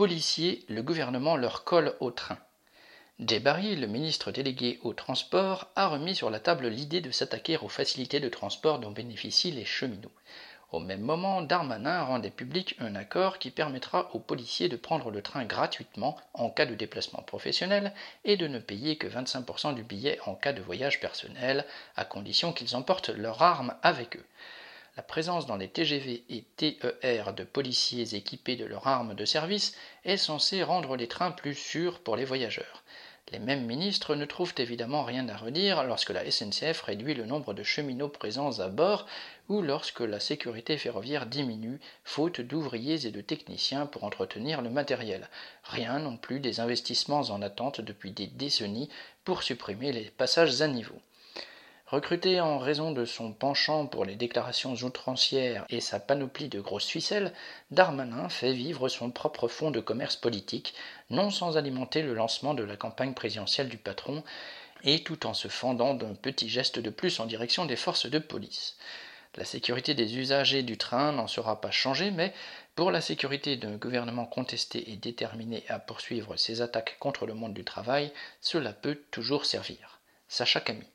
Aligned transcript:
Policiers, 0.00 0.64
le 0.70 0.82
gouvernement 0.82 1.36
leur 1.36 1.62
colle 1.62 1.94
au 2.00 2.10
train. 2.10 2.38
Jay 3.18 3.38
Barry, 3.38 3.76
le 3.76 3.86
ministre 3.86 4.32
délégué 4.32 4.80
au 4.82 4.94
transport, 4.94 5.68
a 5.76 5.88
remis 5.88 6.16
sur 6.16 6.30
la 6.30 6.40
table 6.40 6.68
l'idée 6.68 7.02
de 7.02 7.10
s'attaquer 7.10 7.58
aux 7.58 7.68
facilités 7.68 8.18
de 8.18 8.30
transport 8.30 8.78
dont 8.78 8.92
bénéficient 8.92 9.50
les 9.50 9.66
cheminots. 9.66 10.10
Au 10.72 10.80
même 10.80 11.02
moment, 11.02 11.42
Darmanin 11.42 12.02
rendait 12.02 12.30
public 12.30 12.76
un 12.78 12.94
accord 12.94 13.38
qui 13.38 13.50
permettra 13.50 14.08
aux 14.14 14.20
policiers 14.20 14.70
de 14.70 14.76
prendre 14.76 15.10
le 15.10 15.20
train 15.20 15.44
gratuitement 15.44 16.16
en 16.32 16.48
cas 16.48 16.64
de 16.64 16.74
déplacement 16.74 17.20
professionnel 17.20 17.92
et 18.24 18.38
de 18.38 18.48
ne 18.48 18.58
payer 18.58 18.96
que 18.96 19.06
25% 19.06 19.74
du 19.74 19.82
billet 19.82 20.18
en 20.24 20.34
cas 20.34 20.54
de 20.54 20.62
voyage 20.62 21.00
personnel, 21.00 21.66
à 21.94 22.06
condition 22.06 22.54
qu'ils 22.54 22.74
emportent 22.74 23.10
leurs 23.10 23.42
armes 23.42 23.74
avec 23.82 24.16
eux. 24.16 24.24
La 24.96 25.04
présence 25.04 25.46
dans 25.46 25.56
les 25.56 25.68
TGV 25.68 26.24
et 26.28 26.44
TER 26.56 27.32
de 27.32 27.44
policiers 27.44 28.16
équipés 28.16 28.56
de 28.56 28.64
leurs 28.64 28.88
armes 28.88 29.14
de 29.14 29.24
service 29.24 29.76
est 30.04 30.16
censée 30.16 30.64
rendre 30.64 30.96
les 30.96 31.06
trains 31.06 31.30
plus 31.30 31.54
sûrs 31.54 32.00
pour 32.00 32.16
les 32.16 32.24
voyageurs. 32.24 32.82
Les 33.32 33.38
mêmes 33.38 33.64
ministres 33.64 34.16
ne 34.16 34.24
trouvent 34.24 34.54
évidemment 34.56 35.04
rien 35.04 35.28
à 35.28 35.36
redire 35.36 35.84
lorsque 35.84 36.10
la 36.10 36.28
SNCF 36.28 36.82
réduit 36.82 37.14
le 37.14 37.24
nombre 37.24 37.54
de 37.54 37.62
cheminots 37.62 38.08
présents 38.08 38.58
à 38.58 38.66
bord 38.66 39.06
ou 39.48 39.62
lorsque 39.62 40.00
la 40.00 40.18
sécurité 40.18 40.76
ferroviaire 40.76 41.26
diminue, 41.26 41.78
faute 42.02 42.40
d'ouvriers 42.40 43.06
et 43.06 43.12
de 43.12 43.20
techniciens 43.20 43.86
pour 43.86 44.02
entretenir 44.02 44.60
le 44.60 44.70
matériel. 44.70 45.28
Rien 45.62 46.00
non 46.00 46.16
plus 46.16 46.40
des 46.40 46.58
investissements 46.58 47.20
en 47.20 47.40
attente 47.42 47.80
depuis 47.80 48.10
des 48.10 48.26
décennies 48.26 48.90
pour 49.24 49.44
supprimer 49.44 49.92
les 49.92 50.10
passages 50.10 50.60
à 50.60 50.66
niveau. 50.66 51.00
Recruté 51.90 52.40
en 52.40 52.58
raison 52.58 52.92
de 52.92 53.04
son 53.04 53.32
penchant 53.32 53.84
pour 53.84 54.04
les 54.04 54.14
déclarations 54.14 54.74
outrancières 54.74 55.64
et 55.70 55.80
sa 55.80 55.98
panoplie 55.98 56.48
de 56.48 56.60
grosses 56.60 56.86
ficelles, 56.86 57.32
Darmanin 57.72 58.28
fait 58.28 58.52
vivre 58.52 58.88
son 58.88 59.10
propre 59.10 59.48
fonds 59.48 59.72
de 59.72 59.80
commerce 59.80 60.14
politique, 60.14 60.74
non 61.10 61.30
sans 61.30 61.56
alimenter 61.56 62.02
le 62.02 62.14
lancement 62.14 62.54
de 62.54 62.62
la 62.62 62.76
campagne 62.76 63.12
présidentielle 63.12 63.68
du 63.68 63.76
patron, 63.76 64.22
et 64.84 65.02
tout 65.02 65.26
en 65.26 65.34
se 65.34 65.48
fendant 65.48 65.94
d'un 65.94 66.14
petit 66.14 66.48
geste 66.48 66.78
de 66.78 66.90
plus 66.90 67.18
en 67.18 67.26
direction 67.26 67.66
des 67.66 67.74
forces 67.74 68.06
de 68.06 68.20
police. 68.20 68.76
La 69.34 69.44
sécurité 69.44 69.94
des 69.94 70.16
usagers 70.16 70.62
du 70.62 70.78
train 70.78 71.10
n'en 71.10 71.26
sera 71.26 71.60
pas 71.60 71.72
changée, 71.72 72.12
mais 72.12 72.32
pour 72.76 72.92
la 72.92 73.00
sécurité 73.00 73.56
d'un 73.56 73.76
gouvernement 73.76 74.26
contesté 74.26 74.92
et 74.92 74.96
déterminé 74.96 75.64
à 75.68 75.80
poursuivre 75.80 76.36
ses 76.36 76.62
attaques 76.62 76.98
contre 77.00 77.26
le 77.26 77.34
monde 77.34 77.54
du 77.54 77.64
travail, 77.64 78.12
cela 78.40 78.72
peut 78.72 79.02
toujours 79.10 79.44
servir. 79.44 79.98
Sacha 80.28 80.60
Camille. 80.60 80.86